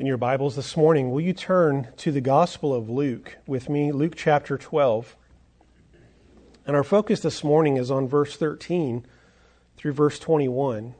[0.00, 3.92] in your Bibles this morning, will you turn to the Gospel of Luke with me,
[3.92, 5.14] Luke chapter 12?
[6.64, 9.04] And our focus this morning is on verse 13
[9.76, 10.94] through verse 21.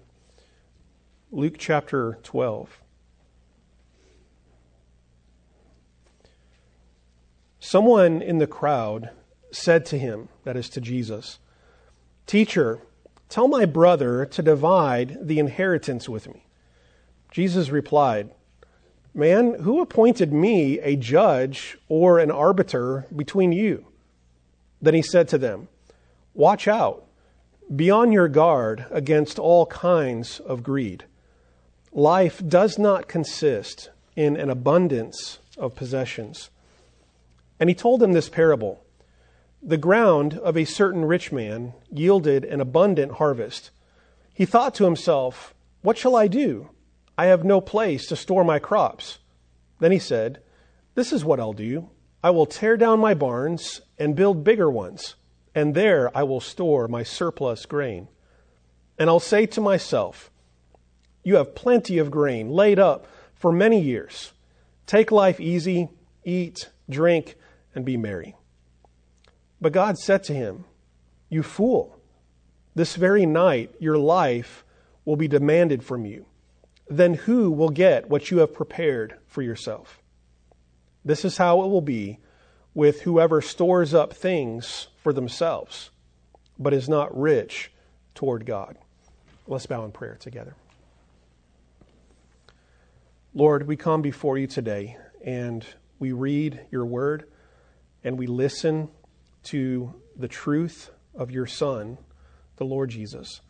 [1.33, 2.79] Luke chapter 12.
[7.59, 9.09] Someone in the crowd
[9.51, 11.39] said to him, that is to Jesus,
[12.27, 12.81] Teacher,
[13.31, 16.45] tell my brother to divide the inheritance with me.
[17.31, 18.35] Jesus replied,
[19.15, 23.87] Man, who appointed me a judge or an arbiter between you?
[24.81, 25.69] Then he said to them,
[26.35, 27.05] Watch out,
[27.75, 31.05] be on your guard against all kinds of greed.
[31.93, 36.51] Life does not consist in an abundance of possessions.
[37.59, 38.81] And he told them this parable
[39.61, 43.71] The ground of a certain rich man yielded an abundant harvest.
[44.33, 46.71] He thought to himself, What shall I do?
[47.21, 49.19] I have no place to store my crops.
[49.79, 50.41] Then he said,
[50.95, 51.91] This is what I'll do.
[52.25, 55.17] I will tear down my barns and build bigger ones,
[55.55, 58.09] and there I will store my surplus grain.
[58.99, 60.31] And I'll say to myself,
[61.23, 64.33] You have plenty of grain laid up for many years.
[64.87, 65.91] Take life easy,
[66.25, 67.35] eat, drink,
[67.75, 68.35] and be merry.
[69.61, 70.65] But God said to him,
[71.29, 72.01] You fool,
[72.75, 74.65] this very night your life
[75.05, 76.25] will be demanded from you
[76.91, 80.03] then who will get what you have prepared for yourself?
[81.05, 82.19] This is how it will be
[82.75, 85.91] with whoever stores up things for themselves,
[86.59, 87.71] but is not rich
[88.15, 88.77] toward God.
[89.47, 90.57] Let's bow in prayer together.
[93.35, 95.65] Lord, we come before you today and
[96.01, 97.29] we read your word
[98.03, 98.89] and we listen
[99.45, 101.99] to the truth of your Son,
[102.57, 103.41] the Lord Jesus.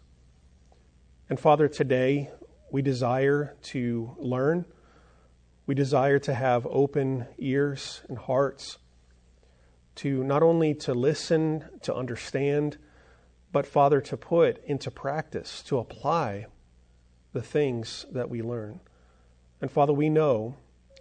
[1.30, 2.30] And Father, today
[2.70, 4.64] we desire to learn.
[5.66, 8.78] We desire to have open ears and hearts
[9.96, 12.78] to not only to listen, to understand,
[13.52, 16.46] but Father, to put into practice, to apply
[17.32, 18.80] the things that we learn.
[19.60, 20.56] And Father, we know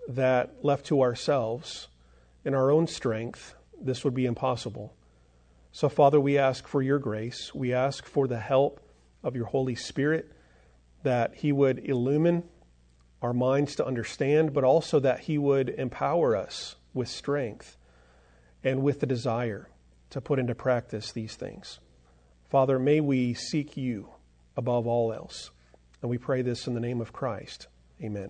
[0.08, 1.88] that left to ourselves,
[2.44, 4.94] in our own strength, this would be impossible.
[5.72, 7.54] So, Father, we ask for your grace.
[7.54, 8.82] We ask for the help
[9.24, 10.32] of your Holy Spirit
[11.04, 12.44] that He would illumine
[13.22, 17.78] our minds to understand, but also that He would empower us with strength
[18.64, 19.70] and with the desire
[20.10, 21.80] to put into practice these things.
[22.50, 24.10] Father, may we seek you
[24.58, 25.52] above all else.
[26.02, 27.68] And we pray this in the name of Christ.
[28.02, 28.30] Amen.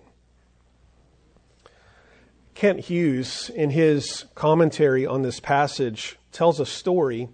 [2.54, 7.28] Kent Hughes, in his commentary on this passage, tells a story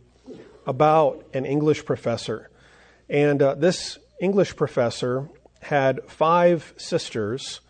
[0.66, 2.50] about an English professor.
[3.08, 5.28] And uh, this English professor
[5.60, 7.60] had five sisters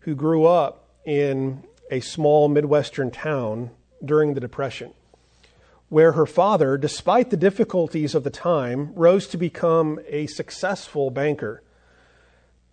[0.00, 3.70] who grew up in a small Midwestern town
[4.04, 4.92] during the Depression,
[5.88, 11.62] where her father, despite the difficulties of the time, rose to become a successful banker.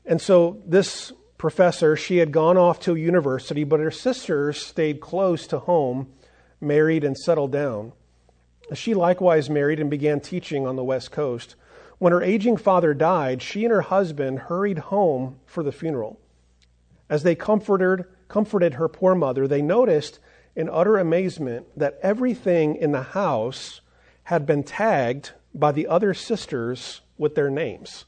[0.05, 5.45] And so this professor, she had gone off to university, but her sisters stayed close
[5.47, 6.07] to home,
[6.59, 7.93] married, and settled down.
[8.73, 11.55] She likewise married and began teaching on the West Coast.
[11.99, 16.19] When her aging father died, she and her husband hurried home for the funeral.
[17.09, 20.19] As they comforted, comforted her poor mother, they noticed
[20.55, 23.81] in utter amazement that everything in the house
[24.23, 28.05] had been tagged by the other sisters with their names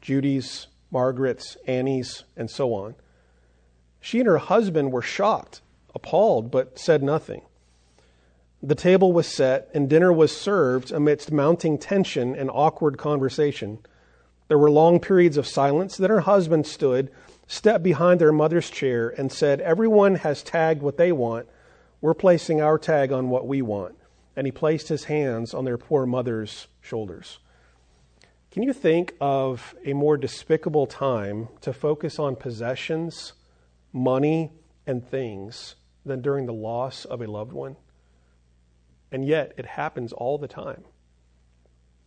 [0.00, 2.94] Judy's, Margaret's, Annie's, and so on.
[4.00, 5.60] She and her husband were shocked,
[5.94, 7.42] appalled, but said nothing.
[8.62, 13.78] The table was set and dinner was served amidst mounting tension and awkward conversation.
[14.48, 15.96] There were long periods of silence.
[15.96, 17.10] Then her husband stood,
[17.46, 21.48] stepped behind their mother's chair, and said, Everyone has tagged what they want.
[22.02, 23.96] We're placing our tag on what we want.
[24.36, 27.38] And he placed his hands on their poor mother's shoulders.
[28.50, 33.32] Can you think of a more despicable time to focus on possessions,
[33.92, 34.50] money,
[34.86, 37.76] and things than during the loss of a loved one?
[39.12, 40.84] And yet, it happens all the time.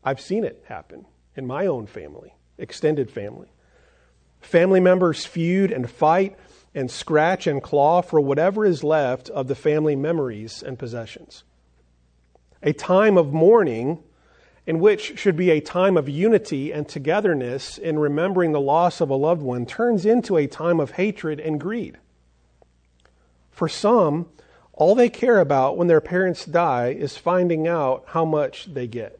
[0.03, 1.05] I've seen it happen
[1.35, 3.49] in my own family, extended family.
[4.41, 6.37] Family members feud and fight
[6.75, 11.43] and scratch and claw for whatever is left of the family memories and possessions.
[12.61, 14.03] A time of mourning,
[14.65, 19.09] in which should be a time of unity and togetherness in remembering the loss of
[19.09, 21.97] a loved one, turns into a time of hatred and greed.
[23.51, 24.27] For some,
[24.73, 29.19] all they care about when their parents die is finding out how much they get,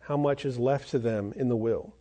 [0.00, 1.94] how much is left to them in the will.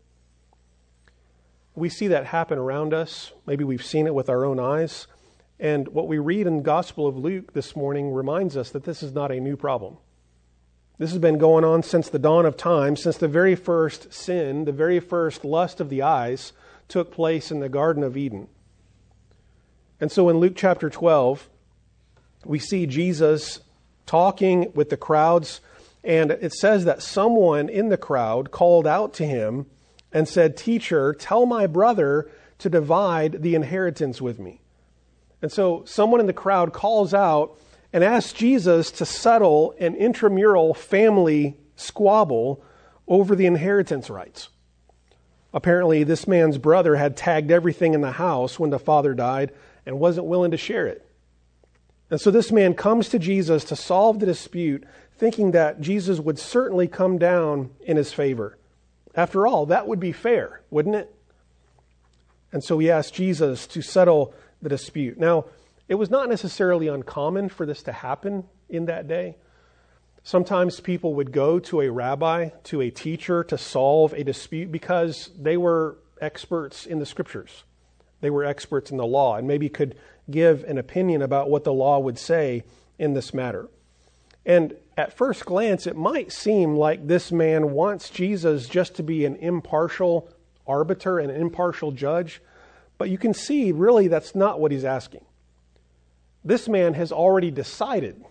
[1.76, 3.32] we see that happen around us.
[3.46, 5.06] Maybe we've seen it with our own eyes.
[5.60, 9.04] And what we read in the Gospel of Luke this morning reminds us that this
[9.04, 9.98] is not a new problem.
[10.98, 14.66] This has been going on since the dawn of time, since the very first sin,
[14.66, 16.54] the very first lust of the eyes
[16.88, 18.48] took place in the Garden of Eden.
[20.00, 21.48] And so in Luke chapter 12,
[22.46, 23.60] we see Jesus
[24.06, 25.62] talking with the crowds,
[26.04, 29.66] and it says that someone in the crowd called out to him
[30.12, 32.30] and said, Teacher, tell my brother
[32.60, 34.62] to divide the inheritance with me.
[35.42, 37.60] And so someone in the crowd calls out
[37.94, 42.64] and asks Jesus to settle an intramural family squabble
[43.08, 44.50] over the inheritance rights.
[45.54, 49.52] Apparently, this man's brother had tagged everything in the house when the father died
[49.86, 51.07] and wasn't willing to share it.
[52.10, 54.86] And so this man comes to Jesus to solve the dispute,
[55.18, 58.58] thinking that Jesus would certainly come down in his favor.
[59.16, 61.14] After all, that would be fair, wouldn't it?
[62.52, 65.20] And so he asks Jesus to settle the dispute.
[65.20, 65.46] Now,
[65.88, 69.36] it was not necessarily uncommon for this to happen in that day.
[70.24, 75.30] Sometimes people would go to a rabbi, to a teacher, to solve a dispute because
[75.40, 77.64] they were experts in the scriptures.
[78.20, 79.96] They were experts in the law and maybe could
[80.30, 82.64] give an opinion about what the law would say
[83.00, 83.70] in this matter.
[84.46, 89.26] And at first glance, it might seem like this man wants Jesus just to be
[89.26, 90.30] an impartial
[90.66, 92.42] arbiter and an impartial judge,
[92.98, 95.24] but you can see really that's not what he's asking.
[96.44, 98.24] This man has already decided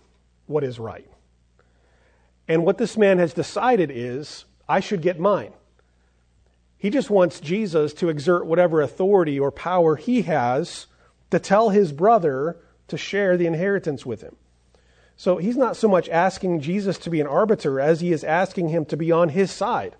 [0.46, 1.08] what is right.
[2.48, 5.52] And what this man has decided is, I should get mine.
[6.78, 10.86] He just wants Jesus to exert whatever authority or power he has
[11.30, 12.58] to tell his brother
[12.88, 14.36] to share the inheritance with him.
[15.16, 18.68] So he's not so much asking Jesus to be an arbiter as he is asking
[18.68, 19.96] him to be on his side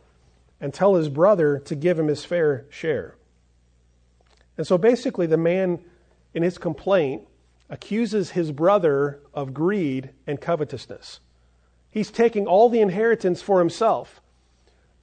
[0.61, 3.17] and tell his brother to give him his fair share.
[4.58, 5.81] And so basically, the man
[6.34, 7.23] in his complaint
[7.69, 11.20] accuses his brother of greed and covetousness.
[11.90, 14.20] He's taking all the inheritance for himself.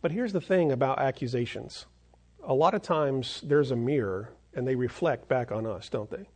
[0.01, 1.85] But here's the thing about accusations
[2.45, 6.27] a lot of times there's a mirror and they reflect back on us, don't they?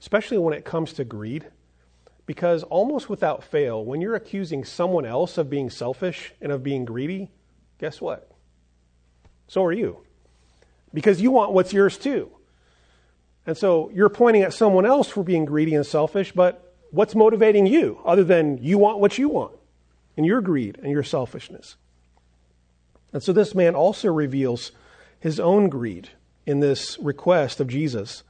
[0.00, 1.46] Especially when it comes to greed.
[2.26, 6.84] Because almost without fail, when you're accusing someone else of being selfish and of being
[6.84, 7.30] greedy,
[7.78, 8.30] guess what?
[9.46, 10.00] So are you.
[10.92, 12.30] Because you want what's yours too.
[13.46, 17.66] And so you're pointing at someone else for being greedy and selfish, but what's motivating
[17.66, 19.54] you other than you want what you want
[20.18, 21.76] and your greed and your selfishness?
[23.12, 24.72] And so this man also reveals
[25.18, 26.10] his own greed
[26.48, 28.22] in this request of Jesus.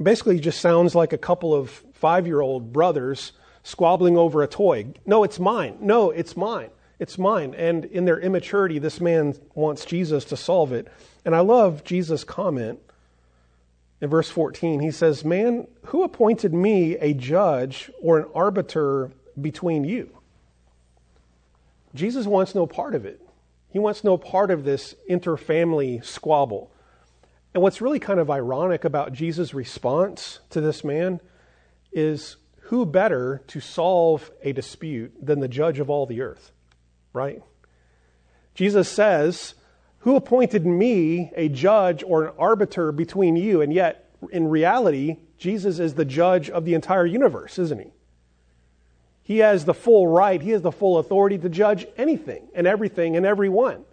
[0.00, 3.32] Basically, just sounds like a couple of five year old brothers
[3.62, 4.86] squabbling over a toy.
[5.06, 5.78] No, it's mine.
[5.80, 6.68] No, it's mine.
[6.98, 7.54] It's mine.
[7.54, 10.88] And in their immaturity, this man wants Jesus to solve it.
[11.24, 12.78] And I love Jesus' comment
[14.02, 14.80] in verse 14.
[14.80, 20.10] He says, Man, who appointed me a judge or an arbiter between you?
[21.94, 23.18] Jesus wants no part of it.
[23.70, 26.70] He wants no part of this interfamily squabble.
[27.52, 31.20] And what's really kind of ironic about Jesus' response to this man
[31.92, 36.52] is who better to solve a dispute than the judge of all the earth,
[37.12, 37.42] right?
[38.54, 39.54] Jesus says,
[40.00, 43.60] Who appointed me a judge or an arbiter between you?
[43.60, 47.92] And yet, in reality, Jesus is the judge of the entire universe, isn't he?
[49.22, 53.16] He has the full right, he has the full authority to judge anything and everything
[53.16, 53.84] and everyone.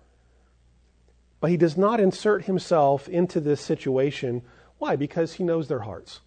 [1.40, 4.42] But he does not insert himself into this situation.
[4.78, 4.96] Why?
[4.96, 6.22] Because he knows their hearts.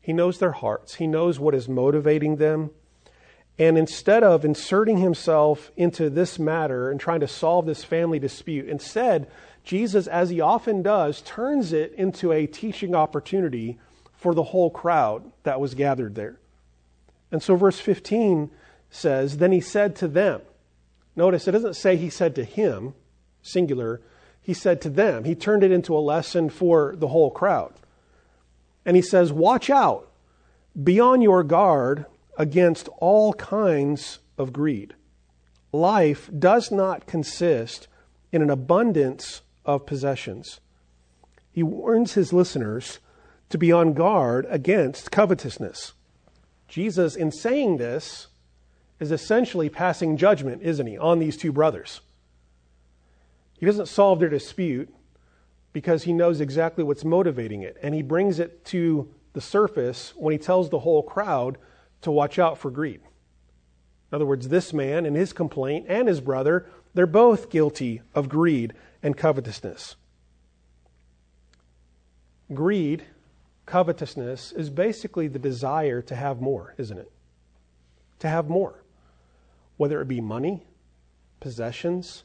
[0.00, 0.96] He knows their hearts.
[0.96, 2.70] He knows what is motivating them.
[3.58, 8.68] And instead of inserting himself into this matter and trying to solve this family dispute,
[8.68, 9.30] instead,
[9.62, 13.78] Jesus, as he often does, turns it into a teaching opportunity
[14.12, 16.38] for the whole crowd that was gathered there.
[17.30, 18.50] And so verse 15
[18.90, 20.40] says, Then he said to them,
[21.16, 22.94] notice it doesn't say he said to him,
[23.44, 24.00] singular,
[24.40, 25.24] he said to them.
[25.24, 27.72] He turned it into a lesson for the whole crowd.
[28.84, 30.10] And he says, Watch out,
[30.82, 34.94] be on your guard against all kinds of greed.
[35.72, 37.88] Life does not consist
[38.32, 40.60] in an abundance of possessions.
[41.50, 42.98] He warns his listeners
[43.50, 45.92] to be on guard against covetousness.
[46.68, 48.26] Jesus, in saying this,
[49.00, 52.00] is essentially passing judgment, isn't he, on these two brothers.
[53.58, 54.92] He doesn't solve their dispute
[55.72, 57.76] because he knows exactly what's motivating it.
[57.82, 61.58] And he brings it to the surface when he tells the whole crowd
[62.02, 63.00] to watch out for greed.
[64.10, 68.28] In other words, this man and his complaint and his brother, they're both guilty of
[68.28, 69.96] greed and covetousness.
[72.52, 73.02] greed,
[73.66, 77.10] covetousness, is basically the desire to have more, isn't it?
[78.20, 78.82] To have more.
[79.76, 80.62] Whether it be money,
[81.40, 82.22] possessions,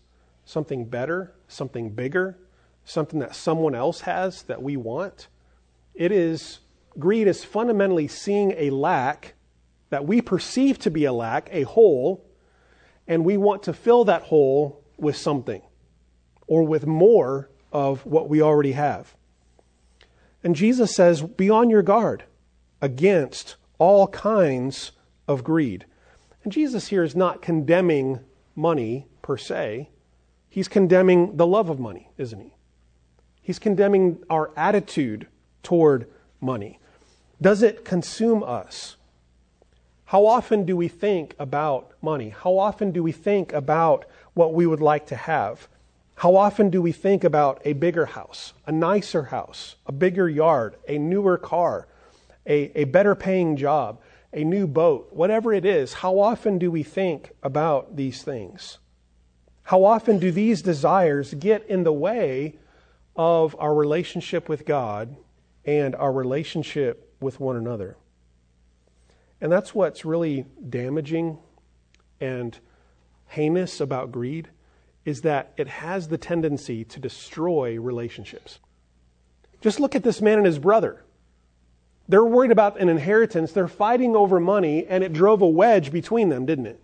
[0.50, 2.36] something better, something bigger,
[2.84, 5.28] something that someone else has that we want.
[5.94, 6.62] It is,
[6.98, 9.36] greed is fundamentally seeing a lack
[9.92, 12.26] that we perceive to be a lack, a hole,
[13.08, 15.62] and we want to fill that hole with something
[16.48, 19.16] or with more of what we already have.
[20.44, 22.24] And Jesus says, be on your guard
[22.82, 24.94] against all kinds
[25.28, 25.86] of greed.
[26.44, 28.22] And Jesus here is not condemning
[28.56, 29.90] money per se,
[30.50, 32.54] he's condemning the love of money, isn't he?
[33.42, 35.28] He's condemning our attitude
[35.64, 36.08] toward
[36.42, 36.80] money.
[37.42, 38.96] Does it consume us?
[40.06, 42.30] How often do we think about money?
[42.30, 45.68] How often do we think about what we would like to have?
[46.16, 50.78] How often do we think about a bigger house, a nicer house, a bigger yard,
[50.88, 51.88] a newer car,
[52.46, 54.02] a, a better paying job,
[54.34, 55.94] a new boat, whatever it is?
[55.94, 58.79] How often do we think about these things?
[59.70, 62.56] How often do these desires get in the way
[63.16, 65.16] of our relationship with God
[65.64, 67.96] and our relationship with one another?
[69.40, 71.38] And that's what's really damaging
[72.20, 72.58] and
[73.28, 74.48] heinous about greed
[75.06, 78.58] is that it has the tendency to destroy relationships.
[79.62, 81.04] Just look at this man and his brother.
[82.08, 86.30] They're worried about an inheritance, they're fighting over money, and it drove a wedge between
[86.30, 86.82] them, didn't it?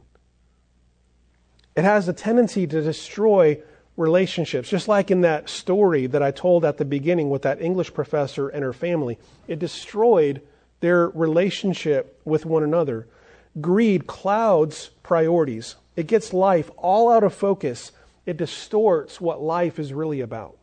[1.75, 3.61] It has a tendency to destroy
[3.97, 7.93] relationships, just like in that story that I told at the beginning with that English
[7.93, 9.17] professor and her family.
[9.47, 10.41] It destroyed
[10.79, 13.07] their relationship with one another.
[13.59, 17.91] Greed clouds priorities, it gets life all out of focus,
[18.25, 20.57] it distorts what life is really about.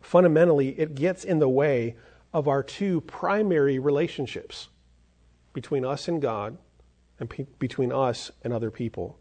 [0.00, 1.96] Fundamentally, it gets in the way
[2.32, 4.68] of our two primary relationships
[5.52, 6.56] between us and God
[7.20, 9.18] and pe- between us and other people.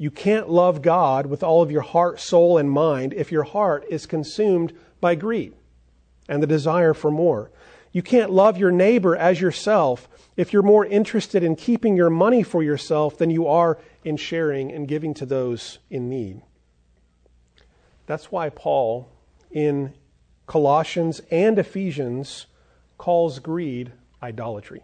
[0.00, 3.84] You can't love God with all of your heart, soul, and mind if your heart
[3.90, 5.52] is consumed by greed
[6.26, 7.50] and the desire for more.
[7.92, 12.42] You can't love your neighbor as yourself if you're more interested in keeping your money
[12.42, 16.40] for yourself than you are in sharing and giving to those in need.
[18.06, 19.06] That's why Paul,
[19.50, 19.92] in
[20.46, 22.46] Colossians and Ephesians,
[22.96, 23.92] calls greed
[24.22, 24.82] idolatry.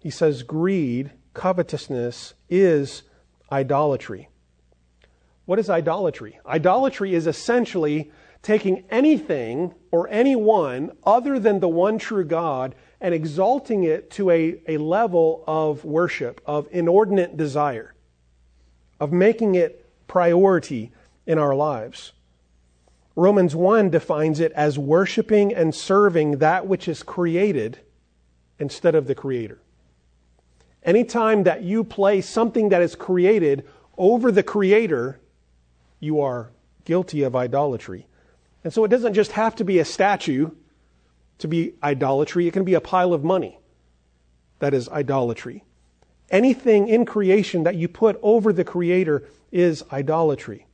[0.00, 3.02] He says greed, covetousness, is
[3.50, 4.28] idolatry.
[5.46, 6.38] What is idolatry?
[6.44, 13.84] Idolatry is essentially taking anything or anyone other than the one true God and exalting
[13.84, 17.94] it to a, a level of worship, of inordinate desire,
[19.00, 20.92] of making it priority
[21.26, 22.12] in our lives.
[23.16, 27.78] Romans 1 defines it as worshiping and serving that which is created
[28.58, 29.58] instead of the Creator.
[30.82, 33.66] Anytime that you place something that is created
[33.98, 35.20] over the Creator,
[35.98, 36.50] you are
[36.84, 38.06] guilty of idolatry.
[38.64, 40.50] And so it doesn't just have to be a statue
[41.38, 43.58] to be idolatry, it can be a pile of money.
[44.58, 45.64] That is idolatry.
[46.30, 50.66] Anything in creation that you put over the Creator is idolatry.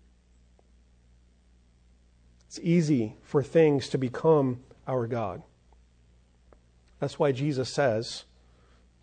[2.49, 5.43] It's easy for things to become our God.
[7.01, 8.25] That's why Jesus says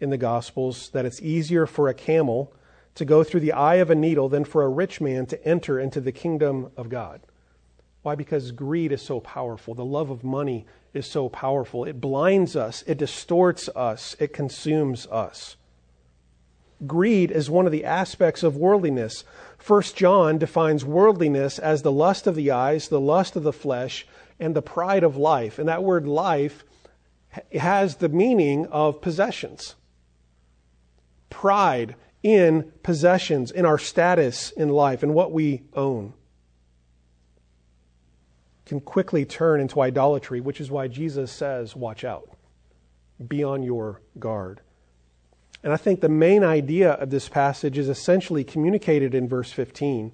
[0.03, 2.53] in the Gospels that it's easier for a camel
[2.95, 5.79] to go through the eye of a needle than for a rich man to enter
[5.79, 7.22] into the kingdom of God.
[8.03, 8.15] Why?
[8.15, 9.74] Because greed is so powerful.
[9.74, 11.86] The love of money is so powerful.
[11.86, 15.55] It blinds us, it distorts us, it consumes us.
[16.86, 19.24] Greed is one of the aspects of worldliness.
[19.57, 24.05] First John defines worldliness as the lust of the eyes, the lust of the flesh,
[24.38, 25.57] and the pride of life.
[25.57, 26.65] And that word life
[27.53, 29.75] has the meaning of possessions.
[31.34, 36.13] Pride in possessions, in our status in life, in what we own
[38.66, 42.30] can quickly turn into idolatry, which is why Jesus says, Watch out,
[43.28, 44.62] be on your guard.
[45.63, 50.13] And I think the main idea of this passage is essentially communicated in verse 15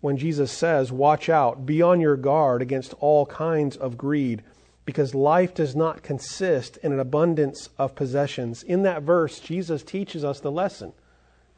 [0.00, 4.42] when Jesus says, Watch out, be on your guard against all kinds of greed,
[4.86, 8.62] because life does not consist in an abundance of possessions.
[8.62, 10.94] In that verse, Jesus teaches us the lesson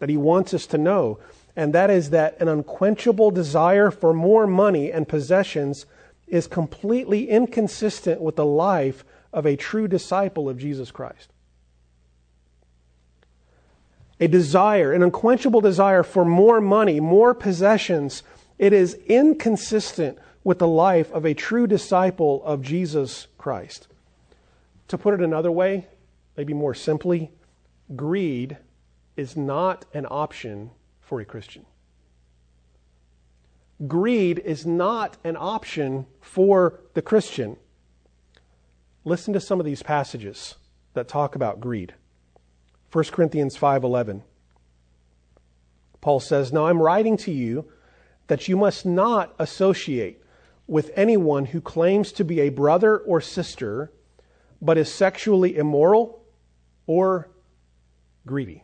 [0.00, 1.18] that he wants us to know,
[1.54, 5.85] and that is that an unquenchable desire for more money and possessions
[6.26, 11.30] is completely inconsistent with the life of a true disciple of Jesus Christ.
[14.20, 18.23] A desire, an unquenchable desire for more money, more possessions,
[18.58, 20.18] it is inconsistent
[20.49, 23.87] with the life of a true disciple of Jesus Christ.
[24.88, 25.88] To put it another way,
[26.38, 27.31] maybe more simply,
[27.95, 28.57] greed
[29.14, 30.71] is not an option
[31.02, 31.67] for a Christian.
[33.87, 37.59] Greed is not an option for the Christian.
[39.05, 40.55] Listen to some of these passages
[40.95, 41.93] that talk about greed.
[42.90, 44.23] 1 Corinthians 5:11.
[46.00, 47.71] Paul says, "Now I'm writing to you
[48.28, 50.23] that you must not associate
[50.68, 53.90] with anyone who claims to be a brother or sister
[54.60, 56.22] but is sexually immoral
[56.87, 57.28] or
[58.26, 58.62] greedy.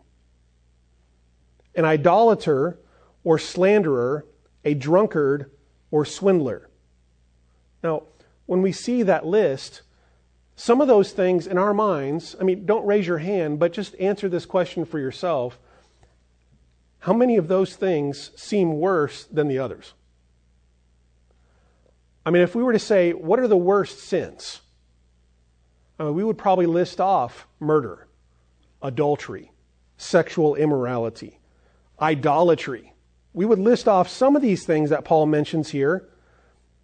[1.75, 2.79] An idolater
[3.25, 4.27] or slanderer,
[4.65, 5.51] a drunkard
[5.91, 6.69] or swindler."
[7.83, 8.05] Now,
[8.47, 9.83] when we see that list,
[10.57, 13.99] some of those things in our minds, I mean, don't raise your hand, but just
[13.99, 15.59] answer this question for yourself.
[17.01, 19.95] How many of those things seem worse than the others?
[22.27, 24.61] I mean, if we were to say, what are the worst sins?
[25.99, 28.09] I mean, we would probably list off murder,
[28.83, 29.53] adultery,
[29.97, 31.39] sexual immorality,
[32.01, 32.93] idolatry.
[33.33, 36.09] We would list off some of these things that Paul mentions here,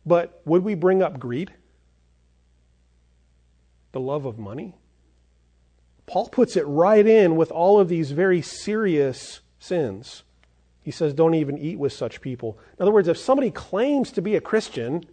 [0.05, 1.53] but would we bring up greed?
[3.93, 4.75] the love of money?
[6.07, 10.23] Paul puts it right in with all of these very serious sins.
[10.83, 12.59] He says, don't even eat with such people.
[12.79, 15.05] In other words, if somebody claims to be a Christian,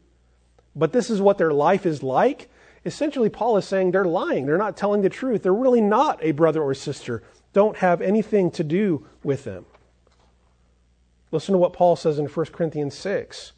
[0.78, 2.50] but this is what their life is like,
[2.86, 4.46] essentially Paul is saying they're lying.
[4.46, 5.44] They're not telling the truth.
[5.44, 7.24] They're really not a brother or sister.
[7.54, 9.66] Don't have anything to do with them.
[11.32, 13.54] Listen to what Paul says in 1 Corinthians 6.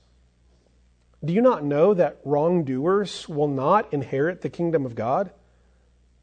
[1.23, 5.31] Do you not know that wrongdoers will not inherit the kingdom of God?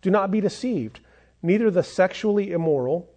[0.01, 1.01] Do not be deceived.
[1.43, 3.11] Neither the sexually immoral,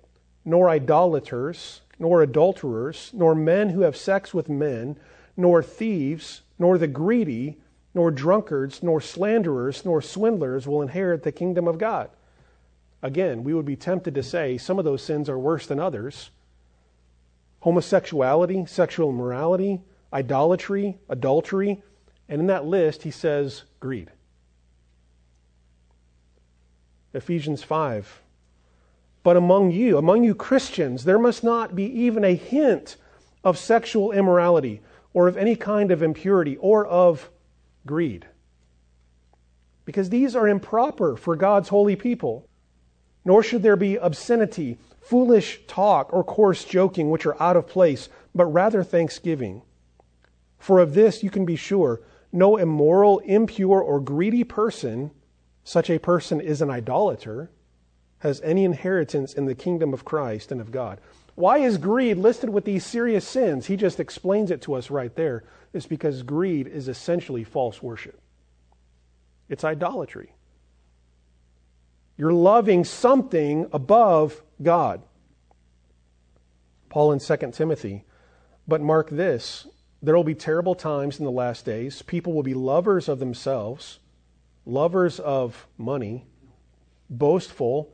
[0.43, 4.97] nor idolaters, nor adulterers, nor men who have sex with men,
[5.37, 7.57] nor thieves, nor the greedy,
[7.99, 12.09] nor drunkards, nor slanderers, nor swindlers will inherit the kingdom of God.
[13.01, 16.29] Again, we would be tempted to say some of those sins are worse than others.
[17.59, 19.81] Homosexuality, sexual immorality,
[20.13, 21.83] idolatry, adultery,
[22.29, 24.09] and in that list he says greed.
[27.13, 28.21] Ephesians 5.
[29.23, 32.95] But among you, among you Christians, there must not be even a hint
[33.43, 34.79] of sexual immorality
[35.13, 37.29] or of any kind of impurity or of
[37.85, 38.27] greed.
[39.85, 42.47] Because these are improper for God's holy people.
[43.25, 48.09] Nor should there be obscenity, foolish talk, or coarse joking, which are out of place,
[48.33, 49.61] but rather thanksgiving.
[50.57, 55.11] For of this you can be sure no immoral, impure, or greedy person,
[55.63, 57.49] such a person is an idolater,
[58.19, 60.99] has any inheritance in the kingdom of Christ and of God.
[61.39, 63.65] Why is greed listed with these serious sins?
[63.65, 65.45] He just explains it to us right there.
[65.71, 68.19] It's because greed is essentially false worship,
[69.47, 70.33] it's idolatry.
[72.17, 75.01] You're loving something above God.
[76.89, 78.03] Paul in 2 Timothy.
[78.67, 79.65] But mark this
[80.01, 82.01] there will be terrible times in the last days.
[82.01, 83.99] People will be lovers of themselves,
[84.65, 86.25] lovers of money,
[87.09, 87.93] boastful,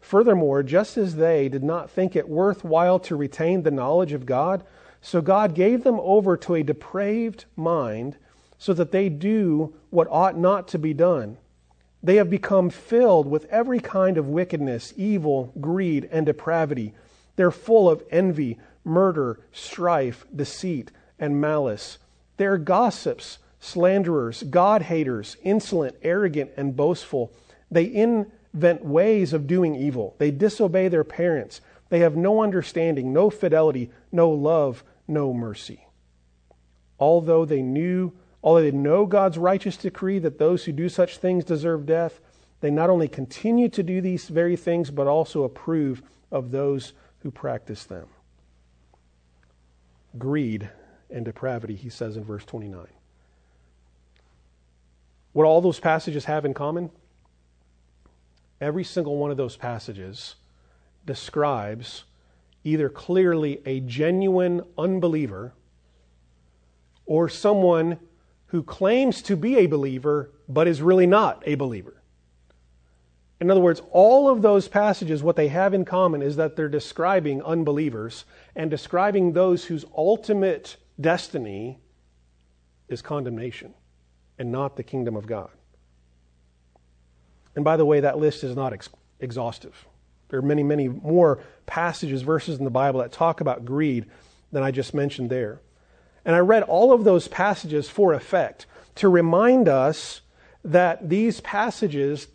[0.00, 4.64] Furthermore, just as they did not think it worthwhile to retain the knowledge of God,
[5.00, 8.16] so God gave them over to a depraved mind
[8.58, 11.38] so that they do what ought not to be done.
[12.02, 16.94] They have become filled with every kind of wickedness, evil, greed, and depravity.
[17.36, 21.98] They're full of envy, murder, strife, deceit, and malice.
[22.36, 27.30] They're gossips slanderers, God haters, insolent, arrogant, and boastful.
[27.70, 27.84] They
[28.52, 30.14] invent ways of doing evil.
[30.18, 31.60] They disobey their parents.
[31.88, 35.86] They have no understanding, no fidelity, no love, no mercy.
[36.98, 41.44] Although they knew, although they know God's righteous decree that those who do such things
[41.44, 42.20] deserve death,
[42.60, 47.30] they not only continue to do these very things, but also approve of those who
[47.30, 48.06] practice them.
[50.18, 50.68] Greed
[51.10, 52.86] and depravity, he says in verse 29.
[55.32, 56.90] What all those passages have in common?
[58.60, 60.34] Every single one of those passages
[61.06, 62.04] describes
[62.62, 65.54] either clearly a genuine unbeliever
[67.06, 67.98] or someone
[68.46, 72.00] who claims to be a believer but is really not a believer.
[73.40, 76.68] In other words, all of those passages, what they have in common is that they're
[76.68, 81.78] describing unbelievers and describing those whose ultimate destiny
[82.88, 83.72] is condemnation
[84.38, 85.50] and not the kingdom of God.
[87.60, 88.88] And by the way, that list is not ex-
[89.20, 89.84] exhaustive.
[90.30, 94.06] There are many, many more passages, verses in the Bible that talk about greed
[94.50, 95.60] than I just mentioned there.
[96.24, 100.22] And I read all of those passages for effect to remind us
[100.64, 102.28] that these passages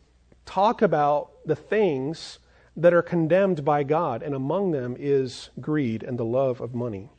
[0.46, 2.38] talk about the things
[2.78, 7.10] that are condemned by God, and among them is greed and the love of money.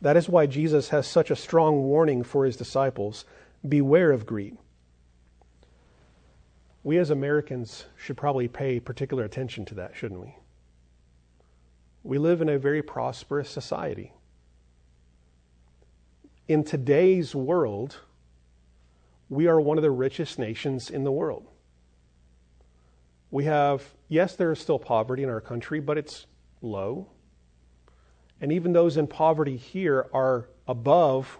[0.00, 3.24] That is why Jesus has such a strong warning for his disciples
[3.64, 4.56] beware of greed.
[6.84, 10.36] We as Americans should probably pay particular attention to that, shouldn't we?
[12.02, 14.12] We live in a very prosperous society.
[16.46, 17.96] In today's world,
[19.30, 21.46] we are one of the richest nations in the world.
[23.30, 26.26] We have, yes, there is still poverty in our country, but it's
[26.60, 27.08] low.
[28.42, 31.38] And even those in poverty here are above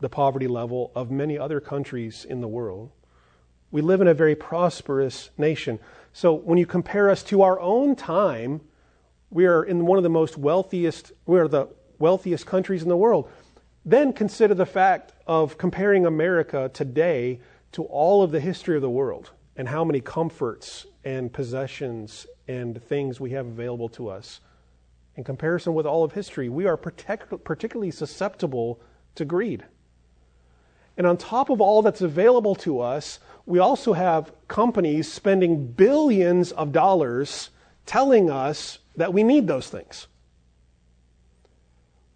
[0.00, 2.90] the poverty level of many other countries in the world.
[3.72, 5.78] We live in a very prosperous nation.
[6.12, 8.60] So when you compare us to our own time,
[9.30, 12.96] we are in one of the most wealthiest, we are the wealthiest countries in the
[12.98, 13.30] world.
[13.82, 17.40] Then consider the fact of comparing America today
[17.72, 22.80] to all of the history of the world and how many comforts and possessions and
[22.84, 24.40] things we have available to us.
[25.16, 28.80] In comparison with all of history, we are protect- particularly susceptible
[29.14, 29.64] to greed.
[30.96, 36.52] And on top of all that's available to us, we also have companies spending billions
[36.52, 37.50] of dollars
[37.86, 40.06] telling us that we need those things.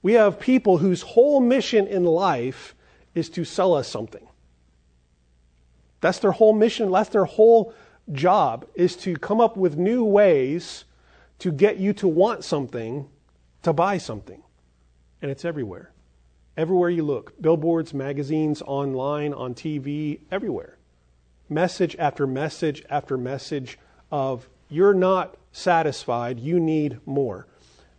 [0.02, 2.74] We have people whose whole mission in life
[3.14, 4.26] is to sell us something.
[6.00, 7.74] That's their whole mission, that's their whole
[8.12, 10.84] job, is to come up with new ways
[11.40, 13.08] to get you to want something,
[13.62, 14.42] to buy something.
[15.20, 15.90] And it's everywhere.
[16.56, 20.75] Everywhere you look billboards, magazines, online, on TV, everywhere.
[21.48, 23.78] Message after message after message
[24.10, 27.46] of you're not satisfied, you need more.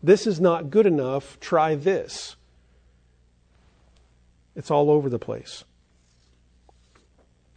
[0.03, 2.35] This is not good enough, try this.
[4.55, 5.63] It's all over the place.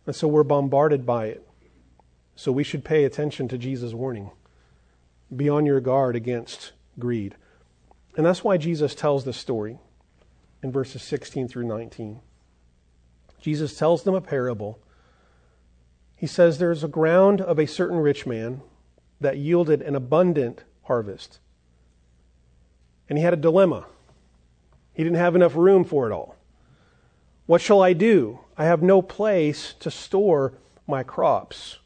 [0.07, 1.46] And so we're bombarded by it.
[2.35, 4.31] So we should pay attention to Jesus' warning.
[5.35, 7.37] Be on your guard against greed.
[8.16, 9.79] And that's why Jesus tells this story
[10.62, 12.20] in verses 16 through 19.
[13.40, 14.79] Jesus tells them a parable.
[16.20, 18.61] He says, There's a ground of a certain rich man
[19.22, 21.38] that yielded an abundant harvest.
[23.09, 23.87] And he had a dilemma.
[24.92, 26.37] He didn't have enough room for it all.
[27.46, 28.40] What shall I do?
[28.59, 30.52] I have no place to store
[30.87, 31.78] my crops.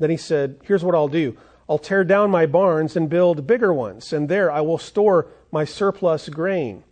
[0.00, 1.36] Then he said, Here's what I'll do
[1.68, 5.64] I'll tear down my barns and build bigger ones, and there I will store my
[5.64, 6.82] surplus grain.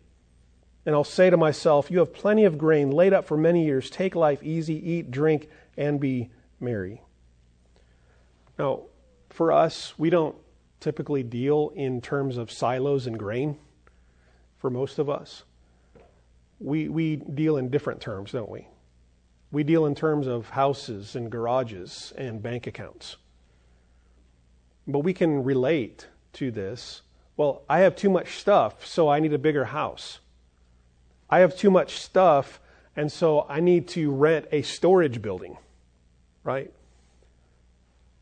[0.87, 3.91] And I'll say to myself, You have plenty of grain laid up for many years.
[3.91, 7.03] Take life easy, eat, drink, and be merry.
[8.59, 8.83] Now,
[9.31, 10.37] for us, we don't
[10.81, 13.59] typically deal in terms of silos and grain
[14.59, 15.45] for most of us.
[16.59, 18.69] We, we deal in different terms, don't we?
[19.51, 23.17] We deal in terms of houses and garages and bank accounts.
[24.87, 27.03] But we can relate to this.
[27.37, 30.21] Well, I have too much stuff, so I need a bigger house.
[31.29, 32.61] I have too much stuff,
[32.95, 35.59] and so I need to rent a storage building,
[36.47, 36.73] right?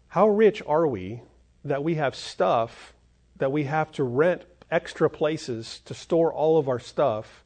[0.08, 1.20] How rich are we
[1.64, 2.94] that we have stuff
[3.36, 7.44] that we have to rent extra places to store all of our stuff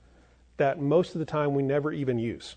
[0.56, 2.56] that most of the time we never even use?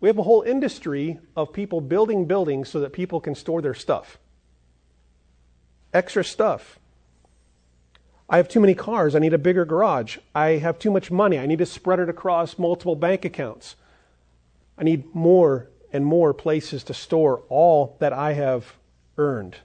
[0.00, 3.74] We have a whole industry of people building buildings so that people can store their
[3.74, 4.18] stuff.
[5.94, 6.80] Extra stuff.
[8.28, 9.14] I have too many cars.
[9.14, 10.18] I need a bigger garage.
[10.34, 11.38] I have too much money.
[11.38, 13.76] I need to spread it across multiple bank accounts.
[14.76, 18.76] I need more and more places to store all that I have
[19.18, 19.56] earned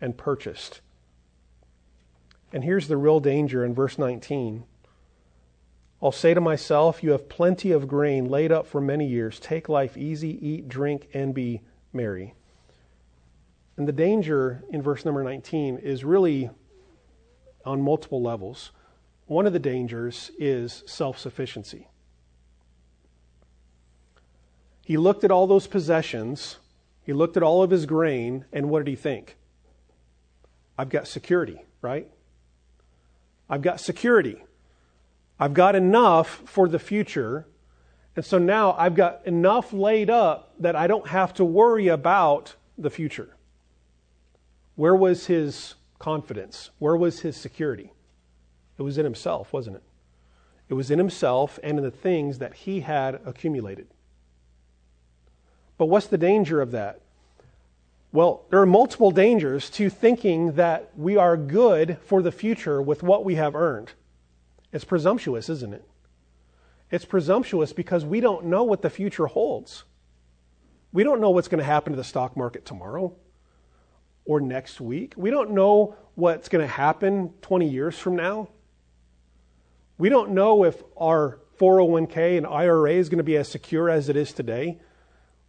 [0.00, 0.80] and purchased.
[2.52, 4.64] And here's the real danger in verse 19.
[6.00, 9.40] I'll say to myself, You have plenty of grain laid up for many years.
[9.40, 12.34] Take life easy, eat, drink, and be merry.
[13.76, 16.50] And the danger in verse number 19 is really
[17.64, 18.70] on multiple levels.
[19.26, 21.88] One of the dangers is self sufficiency.
[24.86, 26.58] He looked at all those possessions,
[27.02, 29.36] he looked at all of his grain, and what did he think?
[30.78, 32.08] I've got security, right?
[33.50, 34.44] I've got security.
[35.40, 37.48] I've got enough for the future.
[38.14, 42.54] And so now I've got enough laid up that I don't have to worry about
[42.78, 43.34] the future.
[44.76, 46.70] Where was his confidence?
[46.78, 47.90] Where was his security?
[48.78, 49.82] It was in himself, wasn't it?
[50.68, 53.88] It was in himself and in the things that he had accumulated.
[55.78, 57.00] But what's the danger of that?
[58.12, 63.02] Well, there are multiple dangers to thinking that we are good for the future with
[63.02, 63.92] what we have earned.
[64.72, 65.84] It's presumptuous, isn't it?
[66.90, 69.84] It's presumptuous because we don't know what the future holds.
[70.92, 73.14] We don't know what's going to happen to the stock market tomorrow
[74.24, 75.14] or next week.
[75.16, 78.48] We don't know what's going to happen 20 years from now.
[79.98, 84.08] We don't know if our 401k and IRA is going to be as secure as
[84.08, 84.78] it is today.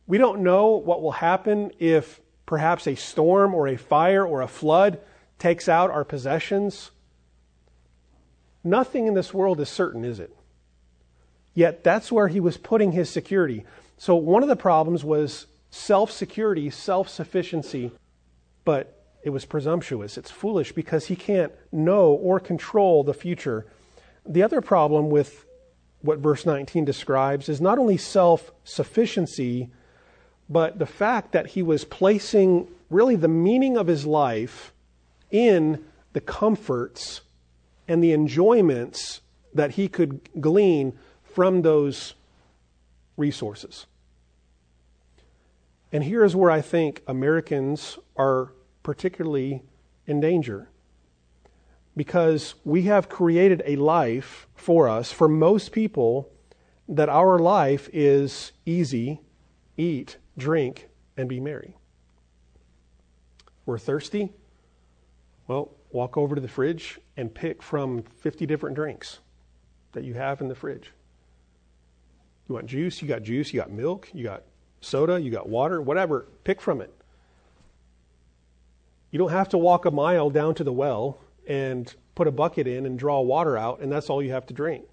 [0.07, 4.47] We don't know what will happen if perhaps a storm or a fire or a
[4.47, 4.99] flood
[5.37, 6.91] takes out our possessions.
[8.63, 10.35] Nothing in this world is certain, is it?
[11.53, 13.65] Yet that's where he was putting his security.
[13.97, 17.91] So one of the problems was self security, self sufficiency,
[18.63, 20.17] but it was presumptuous.
[20.17, 23.65] It's foolish because he can't know or control the future.
[24.25, 25.45] The other problem with
[26.01, 29.71] what verse 19 describes is not only self sufficiency,
[30.49, 34.73] but the fact that he was placing really the meaning of his life
[35.29, 35.83] in
[36.13, 37.21] the comforts
[37.87, 39.21] and the enjoyments
[39.53, 42.13] that he could glean from those
[43.17, 43.85] resources.
[45.91, 49.63] And here is where I think Americans are particularly
[50.05, 50.69] in danger.
[51.95, 56.29] Because we have created a life for us, for most people,
[56.87, 59.19] that our life is easy,
[59.77, 61.75] eat, drink, and be merry.
[63.65, 64.31] We're thirsty?
[65.47, 69.19] Well, walk over to the fridge and pick from 50 different drinks
[69.93, 70.91] that you have in the fridge.
[72.47, 73.01] You want juice?
[73.01, 73.53] You got juice.
[73.53, 74.09] You got milk.
[74.13, 74.43] You got
[74.81, 75.19] soda.
[75.19, 75.81] You got water.
[75.81, 76.27] Whatever.
[76.43, 76.93] Pick from it.
[79.11, 82.67] You don't have to walk a mile down to the well and put a bucket
[82.67, 84.85] in and draw water out, and that's all you have to drink.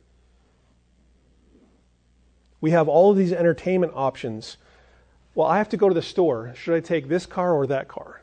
[2.60, 4.56] We have all of these entertainment options.
[5.34, 6.54] Well, I have to go to the store.
[6.56, 8.22] Should I take this car or that car?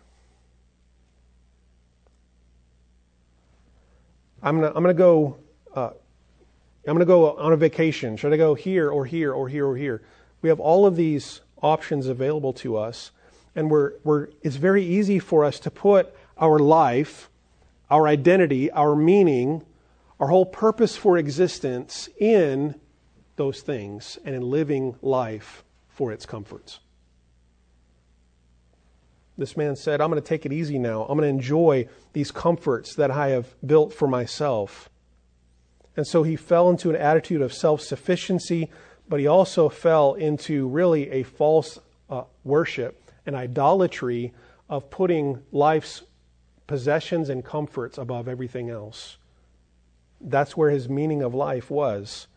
[4.44, 5.38] I'm to I'm to go
[5.76, 5.92] uh,
[6.88, 8.18] I'm to go on a vacation.
[8.18, 10.02] Should I go here or here or here or here?
[10.42, 13.12] We have all of these options available to us,
[13.56, 17.30] and we're, we're, it's very easy for us to put our life,
[17.92, 19.64] our identity, our meaning,
[20.20, 22.80] our whole purpose for existence in
[23.36, 26.80] those things and in living life for its comforts.
[29.42, 31.02] This man said, I'm going to take it easy now.
[31.02, 34.88] I'm going to enjoy these comforts that I have built for myself.
[35.98, 38.70] And so he fell into an attitude of self sufficiency,
[39.10, 44.32] but he also fell into really a false uh, worship, an idolatry
[44.70, 46.04] of putting life's
[46.68, 49.18] possessions and comforts above everything else.
[50.22, 52.28] That's where his meaning of life was.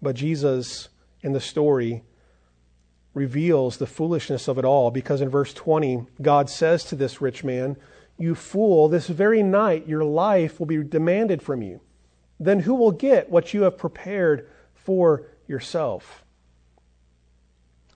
[0.00, 0.90] But Jesus,
[1.22, 2.04] in the story,
[3.16, 7.42] reveals the foolishness of it all because in verse 20, God says to this rich
[7.42, 7.76] man,
[8.16, 11.80] You fool, this very night your life will be demanded from you
[12.38, 16.24] then who will get what you have prepared for yourself?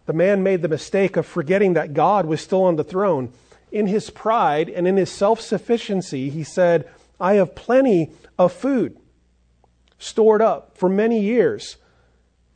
[0.07, 3.33] The man made the mistake of forgetting that God was still on the throne.
[3.71, 6.89] In his pride and in his self sufficiency, he said,
[7.21, 8.99] I have plenty of food
[9.99, 11.77] stored up for many years.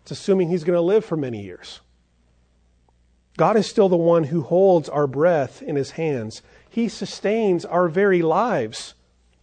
[0.03, 1.81] It's assuming he's going to live for many years.
[3.37, 6.41] God is still the one who holds our breath in his hands.
[6.71, 8.95] He sustains our very lives.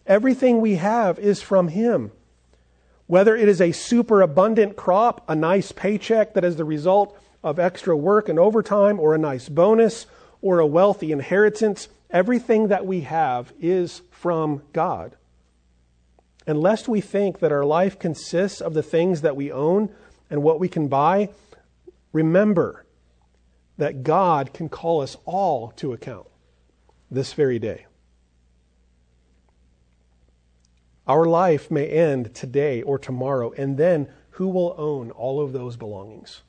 [0.06, 2.10] Everything we have is from him.
[3.06, 7.96] Whether it is a superabundant crop, a nice paycheck that is the result of extra
[7.96, 10.06] work and overtime, or a nice bonus,
[10.40, 15.16] or a wealthy inheritance, everything that we have is from God.
[16.46, 19.90] And lest we think that our life consists of the things that we own
[20.30, 21.28] and what we can buy,
[22.12, 22.86] remember
[23.82, 26.28] that God can call us all to account
[27.10, 27.86] this very day.
[31.04, 35.76] Our life may end today or tomorrow, and then who will own all of those
[35.76, 36.42] belongings?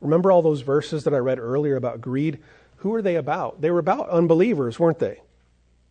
[0.00, 2.38] Remember all those verses that I read earlier about greed?
[2.76, 3.60] Who are they about?
[3.60, 5.20] They were about unbelievers, weren't they?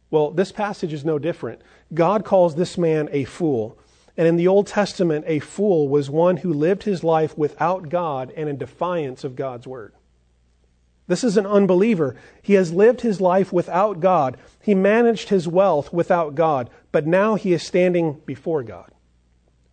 [0.09, 1.61] Well, this passage is no different.
[1.93, 3.77] God calls this man a fool.
[4.17, 8.31] And in the Old Testament, a fool was one who lived his life without God
[8.35, 9.93] and in defiance of God's word.
[11.07, 12.15] This is an unbeliever.
[12.41, 14.37] He has lived his life without God.
[14.61, 18.91] He managed his wealth without God, but now he is standing before God.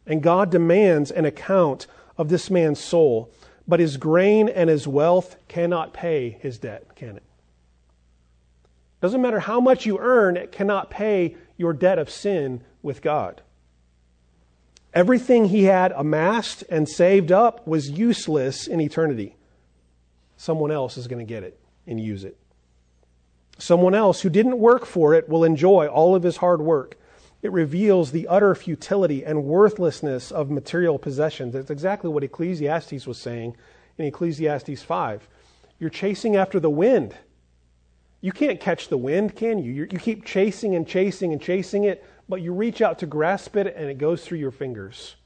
[0.06, 1.86] And God demands an account
[2.18, 3.30] of this man's soul.
[3.66, 7.22] But his grain and his wealth cannot pay his debt, can it?
[9.00, 13.40] Doesn't matter how much you earn, it cannot pay your debt of sin with God.
[14.94, 19.36] Everything he had amassed and saved up was useless in eternity.
[20.36, 22.36] Someone else is going to get it and use it.
[23.58, 26.98] Someone else who didn't work for it will enjoy all of his hard work.
[27.42, 31.54] It reveals the utter futility and worthlessness of material possessions.
[31.54, 33.56] That's exactly what Ecclesiastes was saying
[33.98, 35.28] in Ecclesiastes 5.
[35.78, 37.14] You're chasing after the wind.
[38.20, 39.72] You can't catch the wind, can you?
[39.72, 43.76] You keep chasing and chasing and chasing it but you reach out to grasp it
[43.76, 45.16] and it goes through your fingers.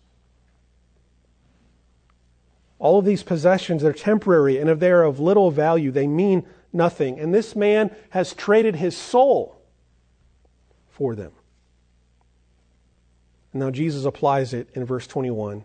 [2.81, 6.45] All of these possessions are temporary, and if they are of little value, they mean
[6.73, 7.21] nothing.
[7.21, 9.57] And this man has traded his soul
[10.89, 11.31] for them.
[13.53, 15.63] And now Jesus applies it in verse 21.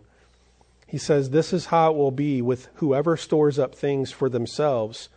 [0.86, 5.08] He says, This is how it will be with whoever stores up things for themselves,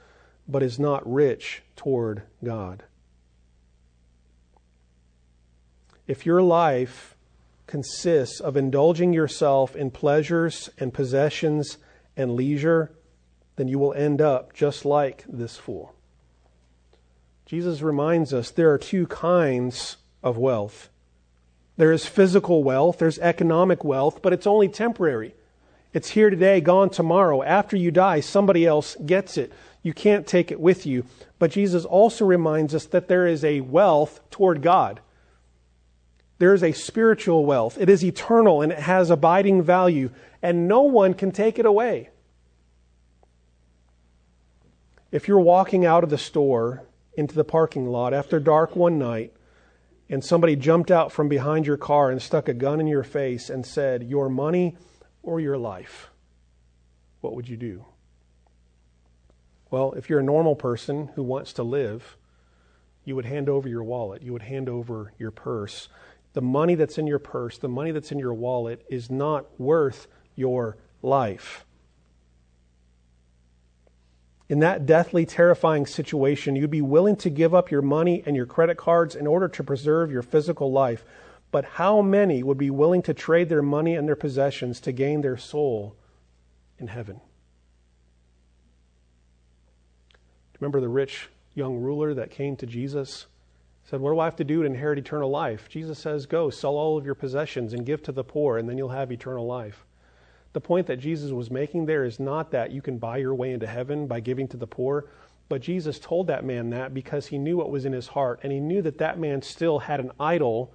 [0.48, 2.82] but is not rich toward God.
[6.08, 7.16] If your life
[7.68, 11.78] consists of indulging yourself in pleasures and possessions
[12.16, 12.92] and leisure,
[13.56, 15.94] then you will end up just like this fool.
[17.46, 20.90] Jesus reminds us there are two kinds of wealth.
[21.78, 25.36] There is physical wealth, there's economic wealth, but it's only temporary.
[25.94, 27.42] It's here today, gone tomorrow.
[27.42, 29.54] After you die, somebody else gets it.
[29.82, 31.06] You can't take it with you.
[31.40, 35.00] But Jesus also reminds us that there is a wealth toward God.
[36.46, 37.76] There is a spiritual wealth.
[37.80, 40.12] It is eternal and it has abiding value,
[40.44, 42.12] and no one can take it away.
[45.12, 46.84] If you're walking out of the store
[47.16, 49.34] into the parking lot after dark one night,
[50.08, 53.50] and somebody jumped out from behind your car and stuck a gun in your face
[53.50, 54.78] and said, Your money
[55.24, 56.12] or your life,
[57.22, 57.86] what would you do?
[59.72, 62.18] Well, if you're a normal person who wants to live,
[63.04, 65.90] you would hand over your wallet, you would hand over your purse
[66.36, 70.08] the money that's in your purse, the money that's in your wallet, is not worth
[70.36, 71.66] your life.
[74.50, 78.46] In that deathly, terrifying situation, you'd be willing to give up your money and your
[78.46, 81.06] credit cards in order to preserve your physical life.
[81.52, 85.22] But how many would be willing to trade their money and their possessions to gain
[85.22, 85.96] their soul
[86.78, 87.22] in heaven?
[90.60, 93.26] Remember the rich young ruler that came to Jesus?
[93.86, 95.70] Said, What do I have to do to inherit eternal life?
[95.70, 98.78] Jesus says, Go, sell all of your possessions and give to the poor, and then
[98.78, 99.86] you'll have eternal life.
[100.54, 103.52] The point that Jesus was making there is not that you can buy your way
[103.54, 105.06] into heaven by giving to the poor,
[105.50, 108.52] but Jesus told that man that because he knew what was in his heart, and
[108.52, 110.74] he knew that that man still had an idol,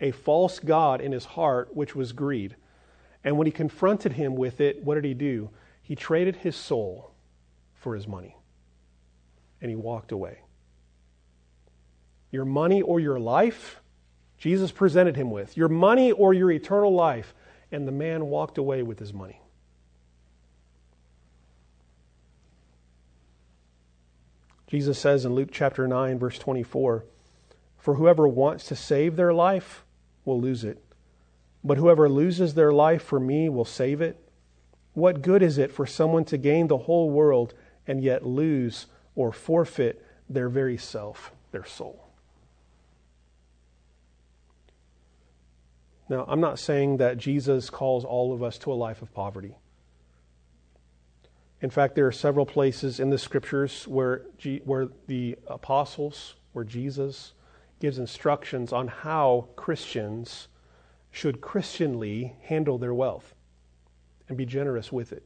[0.00, 2.54] a false God in his heart, which was greed.
[3.24, 5.50] And when he confronted him with it, what did he do?
[5.82, 7.12] He traded his soul
[7.74, 8.36] for his money,
[9.60, 10.38] and he walked away
[12.32, 13.80] your money or your life?
[14.38, 17.32] Jesus presented him with your money or your eternal life.
[17.70, 19.40] And the man walked away with his money.
[24.72, 27.04] Jesus says in Luke chapter 9, verse 24
[27.78, 29.84] For whoever wants to save their life
[30.24, 30.82] will lose it,
[31.62, 34.18] but whoever loses their life for me will save it.
[34.94, 37.54] What good is it for someone to gain the whole world
[37.86, 42.01] and yet lose or forfeit their very self, their soul?
[46.08, 49.56] Now, I'm not saying that Jesus calls all of us to a life of poverty.
[51.60, 56.64] In fact, there are several places in the scriptures where, G- where the apostles, where
[56.64, 57.34] Jesus
[57.78, 60.48] gives instructions on how Christians
[61.12, 63.34] should Christianly handle their wealth
[64.28, 65.22] and be generous with it.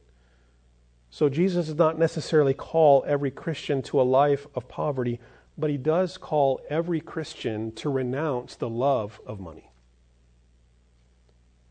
[1.09, 5.19] So, Jesus does not necessarily call every Christian to a life of poverty,
[5.57, 9.66] but he does call every Christian to renounce the love of money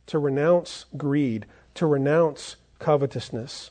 [0.07, 3.71] to renounce greed, to renounce covetousness,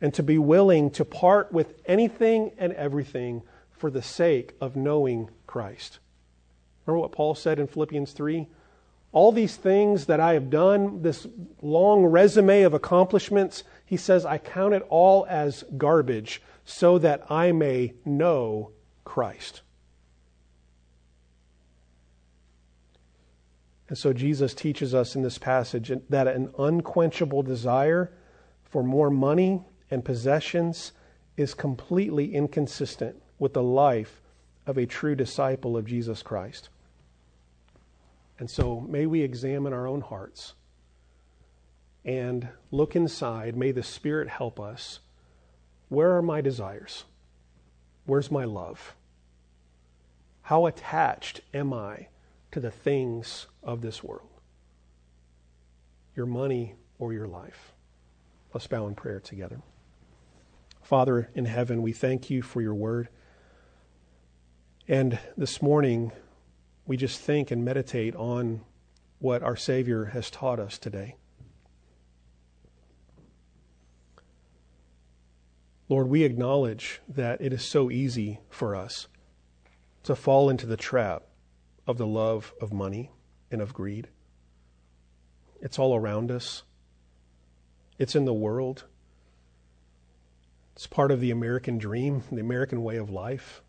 [0.00, 5.28] and to be willing to part with anything and everything for the sake of knowing
[5.46, 5.98] Christ.
[6.86, 8.46] Remember what Paul said in Philippians 3?
[9.12, 11.26] All these things that I have done, this
[11.62, 17.52] long resume of accomplishments, he says, I count it all as garbage so that I
[17.52, 18.70] may know
[19.04, 19.62] Christ.
[23.88, 28.12] And so Jesus teaches us in this passage that an unquenchable desire
[28.64, 30.92] for more money and possessions
[31.36, 34.20] is completely inconsistent with the life
[34.66, 36.68] of a true disciple of Jesus Christ.
[38.38, 40.54] And so may we examine our own hearts
[42.04, 43.56] and look inside.
[43.56, 45.00] May the Spirit help us.
[45.88, 47.04] Where are my desires?
[48.04, 48.94] Where's my love?
[50.42, 52.08] How attached am I
[52.52, 54.30] to the things of this world?
[56.16, 57.74] Your money or your life?
[58.54, 59.60] Let's bow in prayer together.
[60.82, 63.10] Father in heaven, we thank you for your word.
[64.88, 66.12] And this morning,
[66.86, 68.62] we just think and meditate on
[69.18, 71.16] what our Savior has taught us today.
[75.90, 79.08] Lord, we acknowledge that it is so easy for us
[80.04, 81.24] to fall into the trap
[81.86, 83.10] of the love of money
[83.50, 84.08] and of greed.
[85.60, 86.62] It's all around us,
[87.98, 88.84] it's in the world.
[90.74, 93.62] It's part of the American dream, the American way of life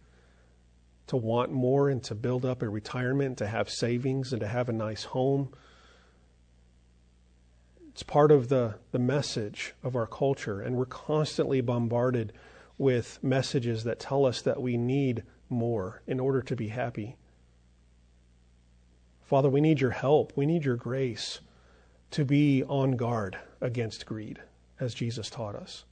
[1.10, 4.70] to want more and to build up a retirement, to have savings and to have
[4.70, 5.52] a nice home.
[7.90, 12.32] It's part of the, the message of our culture, and we're constantly bombarded
[12.78, 17.18] with messages that tell us that we need more in order to be happy.
[19.30, 20.34] Father, we need your help.
[20.36, 21.40] We need your grace
[22.10, 24.40] to be on guard against greed,
[24.80, 25.86] as Jesus taught us.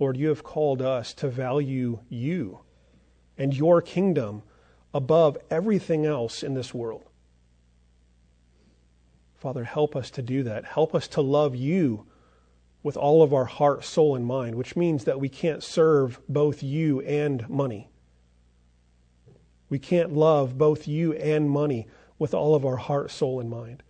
[0.00, 2.58] Lord, you have called us to value you
[3.38, 4.42] and your kingdom
[4.92, 7.04] above everything else in this world.
[9.36, 10.64] Father, help us to do that.
[10.64, 12.04] Help us to love you
[12.82, 16.64] with all of our heart, soul, and mind, which means that we can't serve both
[16.64, 17.91] you and money.
[19.72, 21.86] We can't love both you and money
[22.18, 23.82] with all of our heart, soul, and mind.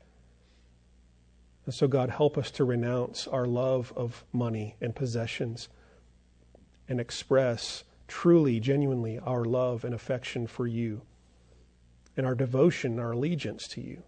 [1.66, 5.68] And so, God, help us to renounce our love of money and possessions
[6.88, 11.02] and express truly, genuinely our love and affection for you
[12.16, 14.04] and our devotion, our allegiance to you.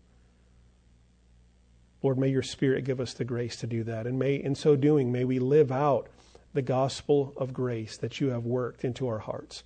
[2.04, 4.06] Lord, may your Spirit give us the grace to do that.
[4.06, 6.08] And may, in so doing, may we live out
[6.52, 9.64] the gospel of grace that you have worked into our hearts.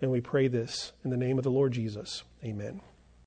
[0.00, 2.22] And we pray this in the name of the Lord Jesus.
[2.44, 2.80] Amen.